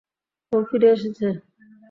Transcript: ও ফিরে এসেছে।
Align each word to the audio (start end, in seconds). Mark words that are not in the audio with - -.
ও 0.51 0.57
ফিরে 0.67 0.87
এসেছে। 0.95 1.27